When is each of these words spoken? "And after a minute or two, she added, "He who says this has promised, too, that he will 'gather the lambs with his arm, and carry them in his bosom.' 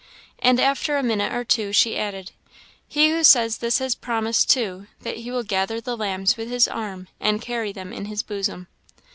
"And 0.39 0.59
after 0.59 0.97
a 0.97 1.03
minute 1.03 1.31
or 1.31 1.43
two, 1.45 1.71
she 1.71 1.95
added, 1.95 2.31
"He 2.87 3.11
who 3.11 3.23
says 3.23 3.59
this 3.59 3.77
has 3.77 3.93
promised, 3.93 4.49
too, 4.49 4.87
that 5.01 5.17
he 5.17 5.29
will 5.29 5.43
'gather 5.43 5.79
the 5.79 5.95
lambs 5.95 6.37
with 6.37 6.49
his 6.49 6.67
arm, 6.67 7.07
and 7.19 7.39
carry 7.39 7.71
them 7.71 7.93
in 7.93 8.05
his 8.05 8.23
bosom.' 8.23 8.65